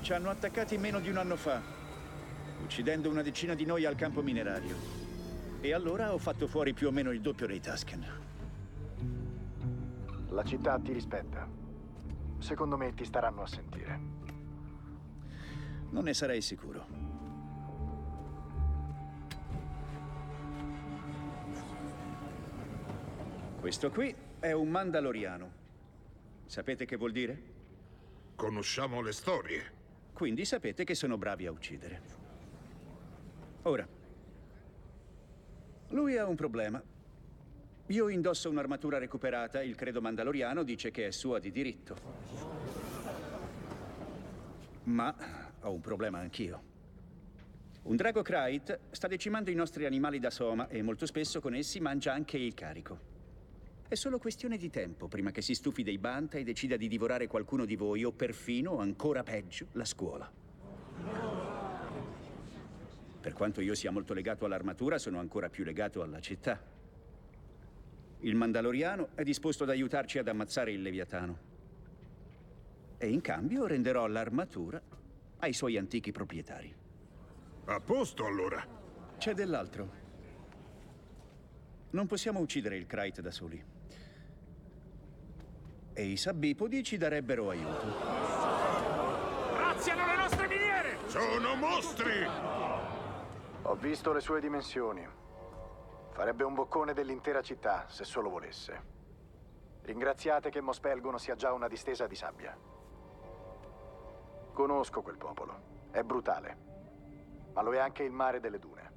Ci 0.00 0.12
hanno 0.12 0.30
attaccati 0.30 0.76
meno 0.78 0.98
di 0.98 1.10
un 1.10 1.16
anno 1.16 1.36
fa, 1.36 1.62
uccidendo 2.64 3.08
una 3.08 3.22
decina 3.22 3.54
di 3.54 3.64
noi 3.64 3.84
al 3.84 3.94
campo 3.94 4.20
minerario. 4.20 5.03
E 5.64 5.72
allora 5.72 6.12
ho 6.12 6.18
fatto 6.18 6.46
fuori 6.46 6.74
più 6.74 6.88
o 6.88 6.90
meno 6.90 7.10
il 7.10 7.22
doppio 7.22 7.46
dei 7.46 7.58
Tusken. 7.58 8.06
La 10.28 10.44
città 10.44 10.78
ti 10.78 10.92
rispetta. 10.92 11.48
Secondo 12.36 12.76
me 12.76 12.92
ti 12.92 13.06
staranno 13.06 13.40
a 13.40 13.46
sentire. 13.46 13.98
Non 15.88 16.04
ne 16.04 16.12
sarei 16.12 16.42
sicuro. 16.42 16.86
Questo 23.58 23.90
qui 23.90 24.14
è 24.40 24.52
un 24.52 24.68
Mandaloriano. 24.68 25.50
Sapete 26.44 26.84
che 26.84 26.96
vuol 26.96 27.12
dire? 27.12 27.42
Conosciamo 28.34 29.00
le 29.00 29.12
storie. 29.12 29.72
Quindi 30.12 30.44
sapete 30.44 30.84
che 30.84 30.94
sono 30.94 31.16
bravi 31.16 31.46
a 31.46 31.50
uccidere. 31.50 32.02
Ora, 33.62 33.88
lui 35.88 36.16
ha 36.16 36.26
un 36.26 36.34
problema. 36.34 36.82
Io 37.88 38.08
indosso 38.08 38.48
un'armatura 38.48 38.98
recuperata, 38.98 39.62
il 39.62 39.74
credo 39.74 40.00
mandaloriano 40.00 40.62
dice 40.62 40.90
che 40.90 41.06
è 41.06 41.10
sua 41.10 41.38
di 41.38 41.50
diritto. 41.50 41.96
Ma 44.84 45.14
ho 45.60 45.72
un 45.72 45.80
problema 45.80 46.18
anch'io. 46.18 46.72
Un 47.82 47.96
drago 47.96 48.22
Krait 48.22 48.78
sta 48.90 49.06
decimando 49.06 49.50
i 49.50 49.54
nostri 49.54 49.84
animali 49.84 50.18
da 50.18 50.30
soma 50.30 50.68
e 50.68 50.80
molto 50.80 51.04
spesso 51.04 51.40
con 51.40 51.54
essi 51.54 51.80
mangia 51.80 52.14
anche 52.14 52.38
il 52.38 52.54
carico. 52.54 53.12
È 53.86 53.94
solo 53.94 54.18
questione 54.18 54.56
di 54.56 54.70
tempo 54.70 55.06
prima 55.06 55.30
che 55.30 55.42
si 55.42 55.54
stufi 55.54 55.82
dei 55.82 55.98
Banta 55.98 56.38
e 56.38 56.44
decida 56.44 56.76
di 56.76 56.88
divorare 56.88 57.26
qualcuno 57.26 57.66
di 57.66 57.76
voi 57.76 58.02
o 58.02 58.12
perfino, 58.12 58.78
ancora 58.78 59.22
peggio, 59.22 59.66
la 59.72 59.84
scuola. 59.84 60.32
Per 63.24 63.32
quanto 63.32 63.62
io 63.62 63.74
sia 63.74 63.90
molto 63.90 64.12
legato 64.12 64.44
all'armatura, 64.44 64.98
sono 64.98 65.18
ancora 65.18 65.48
più 65.48 65.64
legato 65.64 66.02
alla 66.02 66.20
città. 66.20 66.60
Il 68.20 68.34
Mandaloriano 68.34 69.08
è 69.14 69.22
disposto 69.22 69.62
ad 69.62 69.70
aiutarci 69.70 70.18
ad 70.18 70.28
ammazzare 70.28 70.72
il 70.72 70.82
Leviatano. 70.82 71.38
E 72.98 73.08
in 73.08 73.22
cambio 73.22 73.66
renderò 73.66 74.06
l'armatura 74.08 74.78
ai 75.38 75.54
suoi 75.54 75.78
antichi 75.78 76.12
proprietari. 76.12 76.74
A 77.64 77.80
posto 77.80 78.26
allora. 78.26 78.62
C'è 79.16 79.32
dell'altro. 79.32 79.90
Non 81.92 82.06
possiamo 82.06 82.40
uccidere 82.40 82.76
il 82.76 82.84
Krait 82.84 83.22
da 83.22 83.30
soli. 83.30 83.64
E 85.94 86.04
i 86.04 86.18
Sabbipodi 86.18 86.82
ci 86.82 86.98
darebbero 86.98 87.48
aiuto. 87.48 87.86
Razziano 89.56 90.04
le 90.04 90.16
nostre 90.16 90.46
miniere! 90.46 90.98
Sono 91.06 91.54
mostri! 91.54 92.73
Ho 93.66 93.76
visto 93.76 94.12
le 94.12 94.20
sue 94.20 94.42
dimensioni. 94.42 95.08
Farebbe 96.10 96.44
un 96.44 96.52
boccone 96.52 96.92
dell'intera 96.92 97.40
città, 97.40 97.86
se 97.88 98.04
solo 98.04 98.28
volesse. 98.28 98.92
Ringraziate 99.80 100.50
che 100.50 100.60
Mospelgono 100.60 101.16
sia 101.16 101.34
già 101.34 101.50
una 101.54 101.66
distesa 101.66 102.06
di 102.06 102.14
sabbia. 102.14 102.54
Conosco 104.52 105.00
quel 105.00 105.16
popolo. 105.16 105.88
È 105.90 106.02
brutale. 106.02 106.58
Ma 107.54 107.62
lo 107.62 107.72
è 107.72 107.78
anche 107.78 108.02
il 108.02 108.12
mare 108.12 108.38
delle 108.38 108.58
dune. 108.58 108.92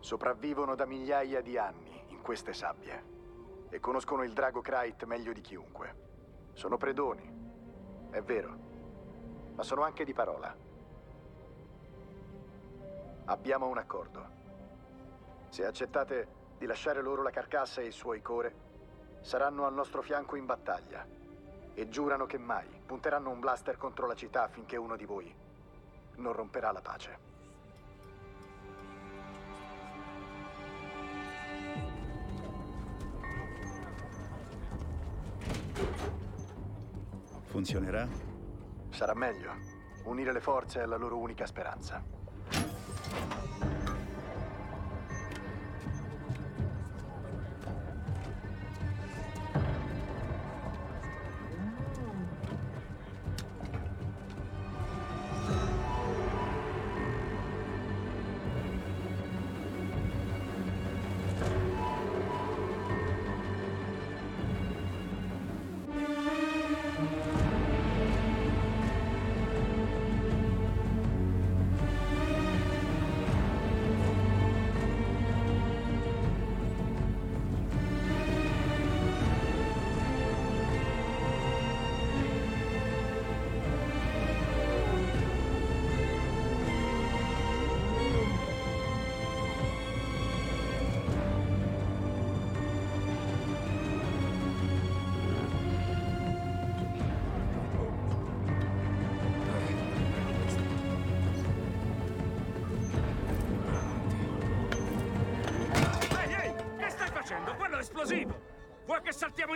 Sopravvivono 0.00 0.74
da 0.74 0.84
migliaia 0.84 1.40
di 1.40 1.56
anni 1.56 2.02
in 2.08 2.22
queste 2.22 2.52
sabbie 2.52 3.14
e 3.68 3.78
conoscono 3.78 4.24
il 4.24 4.32
drago 4.32 4.60
Krait 4.60 5.04
meglio 5.04 5.32
di 5.32 5.40
chiunque. 5.40 5.94
Sono 6.52 6.76
predoni, 6.76 8.08
è 8.10 8.20
vero, 8.22 8.56
ma 9.54 9.62
sono 9.62 9.82
anche 9.82 10.04
di 10.04 10.12
parola. 10.12 10.65
Abbiamo 13.26 13.66
un 13.66 13.78
accordo. 13.78 14.24
Se 15.48 15.64
accettate 15.64 16.28
di 16.58 16.66
lasciare 16.66 17.02
loro 17.02 17.22
la 17.22 17.30
carcassa 17.30 17.80
e 17.80 17.86
i 17.86 17.92
suoi 17.92 18.22
core, 18.22 18.54
saranno 19.20 19.66
al 19.66 19.74
nostro 19.74 20.00
fianco 20.00 20.36
in 20.36 20.46
battaglia 20.46 21.04
e 21.74 21.88
giurano 21.88 22.26
che 22.26 22.38
mai 22.38 22.68
punteranno 22.86 23.30
un 23.30 23.40
blaster 23.40 23.76
contro 23.76 24.06
la 24.06 24.14
città 24.14 24.46
finché 24.46 24.76
uno 24.76 24.96
di 24.96 25.04
voi 25.04 25.34
non 26.16 26.32
romperà 26.32 26.70
la 26.70 26.80
pace. 26.80 27.18
Funzionerà? 37.42 38.06
Sarà 38.90 39.14
meglio. 39.14 39.50
Unire 40.04 40.32
le 40.32 40.40
forze 40.40 40.80
è 40.82 40.86
la 40.86 40.96
loro 40.96 41.18
unica 41.18 41.44
speranza. 41.44 42.15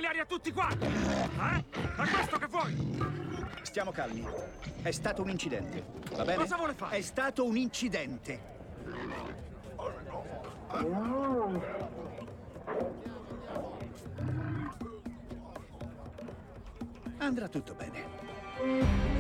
In 0.01 0.07
aria 0.07 0.25
tutti 0.25 0.51
quanti? 0.51 0.87
Eh? 0.87 1.65
È 1.71 2.09
questo 2.09 2.39
che 2.39 2.47
vuoi? 2.47 2.99
Stiamo 3.63 3.93
calmi. 3.93 4.27
È 4.83 4.91
stato 4.91 5.23
un 5.23 5.29
incidente. 5.29 5.85
Va 6.13 6.25
bene? 6.25 6.39
Cosa 6.39 6.57
vuole 6.57 6.73
fare? 6.73 6.97
È 6.97 7.01
stato 7.03 7.45
un 7.45 7.57
incidente. 7.57 8.49
Andrà 17.19 17.49
tutto 17.49 17.75
bene. 17.75 19.20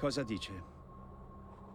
Cosa 0.00 0.22
dice? 0.22 0.64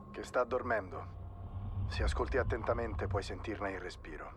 Che 0.10 0.24
sta 0.24 0.44
dormendo. 0.44 1.86
Se 1.90 2.02
ascolti 2.02 2.40
attentamente 2.40 3.06
puoi 3.06 3.22
sentirne 3.22 3.74
il 3.74 3.80
respiro. 3.80 4.34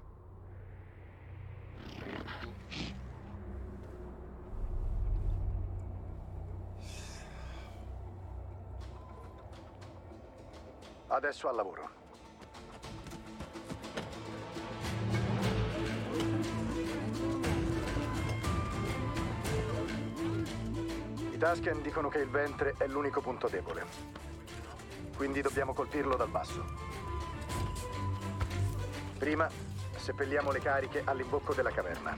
Adesso 11.07 11.49
al 11.49 11.57
lavoro. 11.57 12.07
I 21.39 21.41
Tusken 21.41 21.82
dicono 21.82 22.09
che 22.09 22.18
il 22.18 22.28
ventre 22.28 22.74
è 22.78 22.89
l'unico 22.89 23.20
punto 23.20 23.47
debole. 23.47 23.84
Quindi 25.14 25.41
dobbiamo 25.41 25.72
colpirlo 25.72 26.16
dal 26.16 26.28
basso. 26.28 26.64
Prima 29.16 29.49
seppelliamo 29.95 30.51
le 30.51 30.59
cariche 30.59 31.03
all'imbocco 31.05 31.55
della 31.55 31.70
caverna. 31.70 32.16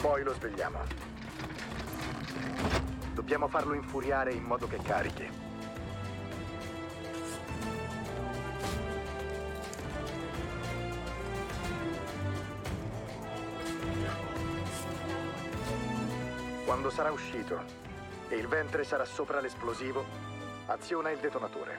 Poi 0.00 0.24
lo 0.24 0.34
svegliamo. 0.34 0.78
Dobbiamo 3.14 3.46
farlo 3.46 3.74
infuriare 3.74 4.32
in 4.32 4.42
modo 4.42 4.66
che 4.66 4.78
carichi. 4.78 5.51
Quando 16.82 16.98
sarà 16.98 17.12
uscito 17.12 17.62
e 18.28 18.34
il 18.34 18.48
ventre 18.48 18.82
sarà 18.82 19.04
sopra 19.04 19.38
l'esplosivo, 19.40 20.04
aziona 20.66 21.12
il 21.12 21.20
detonatore. 21.20 21.78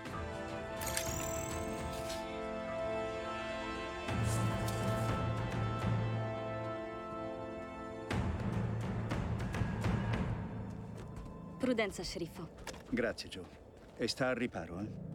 Prudenza, 11.57 12.01
sceriffo. 12.01 12.47
Grazie, 12.89 13.27
Joe. 13.27 13.43
E 13.97 14.07
sta 14.07 14.29
al 14.29 14.35
riparo, 14.35 14.79
eh? 14.79 15.12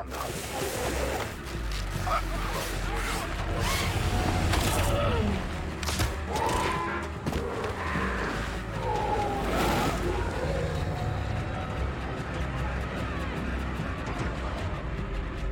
Aspettando. 0.00 0.16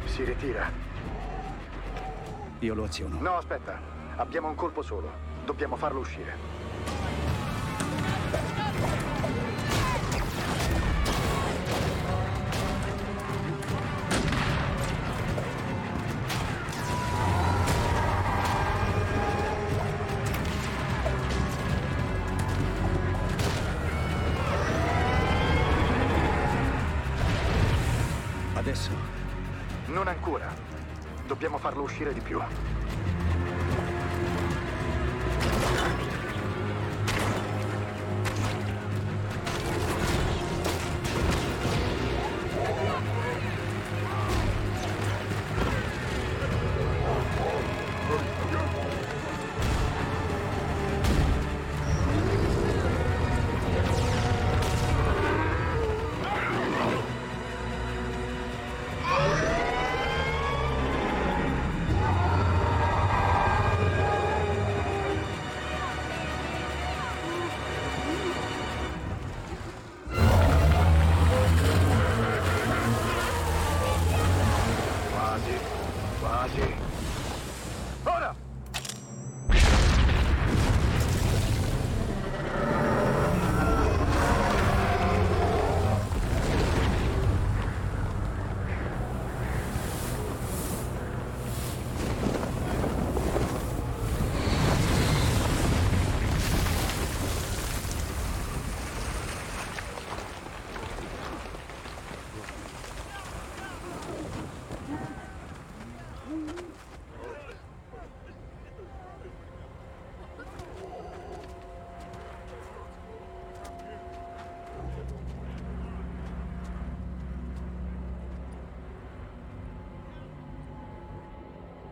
Si 0.07 0.25
ritira. 0.25 0.71
Io 2.61 2.75
lo 2.75 2.85
aziono. 2.85 3.21
No, 3.21 3.37
aspetta. 3.37 3.79
Abbiamo 4.17 4.49
un 4.49 4.55
colpo 4.55 4.83
solo. 4.83 5.27
Dobbiamo 5.45 5.77
farlo 5.77 6.01
uscire. 6.01 6.48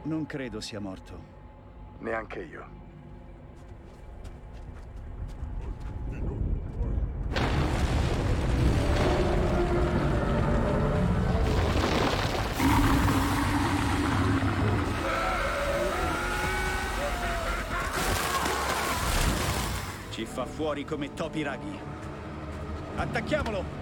Non 0.07 0.25
credo 0.25 0.61
sia 0.61 0.79
morto. 0.79 1.19
Neanche 1.99 2.39
io. 2.43 2.65
Ci 20.11 20.25
fa 20.25 20.47
fuori 20.47 20.85
come 20.85 21.13
topi 21.15 21.43
raghi. 21.43 21.77
Attacchiamolo! 22.95 23.76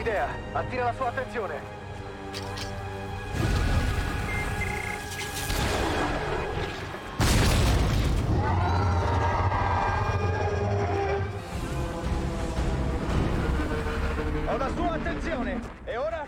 Un'idea. 0.00 0.28
Attira 0.52 0.84
la 0.84 0.92
sua 0.94 1.08
attenzione. 1.08 1.78
Ho 14.46 14.56
la 14.56 14.68
sua 14.74 14.92
attenzione! 14.92 15.60
E 15.84 15.96
ora? 15.96 16.26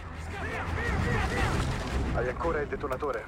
Hai 2.14 2.28
ancora 2.28 2.60
il 2.60 2.68
detonatore? 2.68 3.24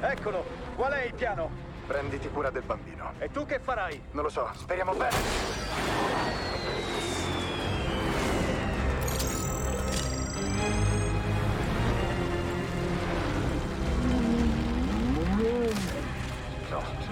Eccolo! 0.00 0.44
Qual 0.76 0.92
è 0.92 1.04
il 1.04 1.14
piano? 1.14 1.50
Prenditi 1.86 2.28
cura 2.28 2.50
del 2.50 2.62
bambino. 2.62 3.12
E 3.18 3.30
tu 3.30 3.44
che 3.44 3.58
farai? 3.58 4.00
Non 4.12 4.22
lo 4.22 4.30
so, 4.30 4.48
speriamo 4.54 4.94
bene. 4.94 6.23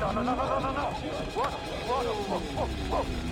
No, 0.02 0.12
no, 0.12 0.20
no, 0.24 0.34
no, 0.34 0.44
no, 0.44 0.58
no, 0.58 0.60
no, 0.60 0.72
no! 0.72 0.90
Buono, 1.32 1.56
buono, 1.86 2.10
oh, 2.90 3.22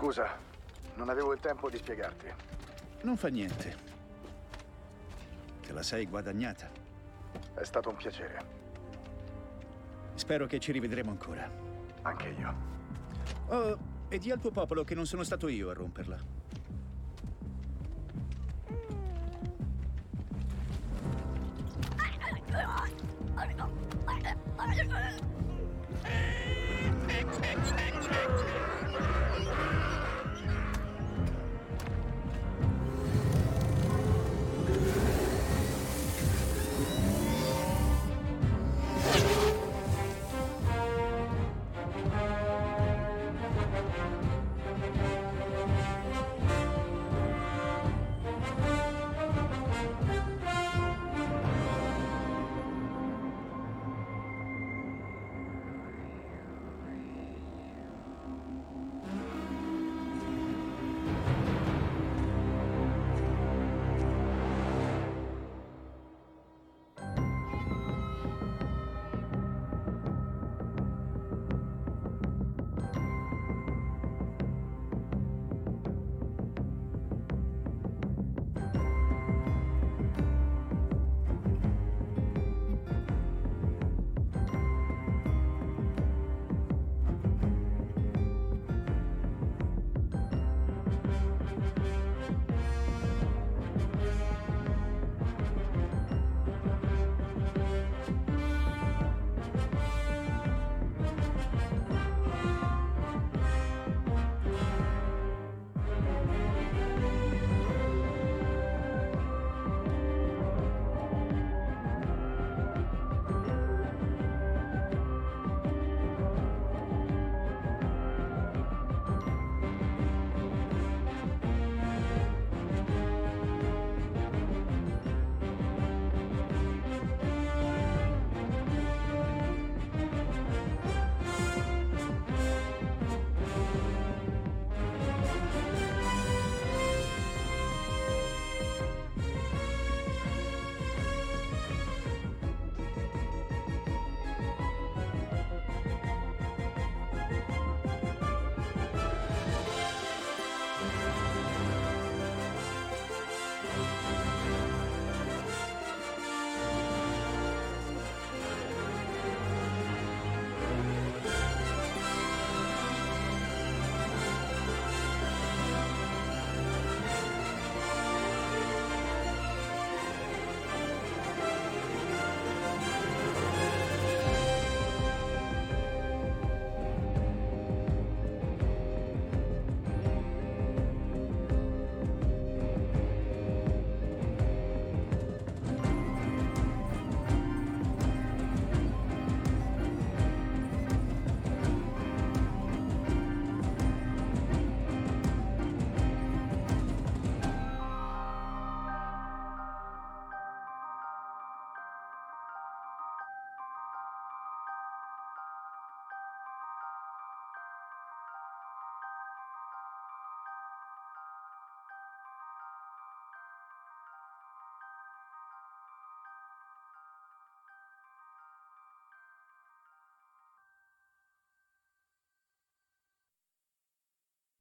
Scusa, 0.00 0.30
non 0.94 1.10
avevo 1.10 1.34
il 1.34 1.40
tempo 1.40 1.68
di 1.68 1.76
spiegarti. 1.76 2.26
Non 3.02 3.18
fa 3.18 3.28
niente. 3.28 3.76
Te 5.60 5.72
la 5.74 5.82
sei 5.82 6.06
guadagnata. 6.06 6.70
È 7.52 7.62
stato 7.64 7.90
un 7.90 7.96
piacere. 7.96 8.42
Spero 10.14 10.46
che 10.46 10.58
ci 10.58 10.72
rivedremo 10.72 11.10
ancora. 11.10 11.46
Anche 12.00 12.28
io. 12.28 12.54
Oh, 13.48 13.78
e 14.08 14.16
di 14.16 14.30
al 14.30 14.40
tuo 14.40 14.50
popolo 14.50 14.84
che 14.84 14.94
non 14.94 15.04
sono 15.04 15.22
stato 15.22 15.48
io 15.48 15.68
a 15.68 15.74
romperla. 15.74 16.39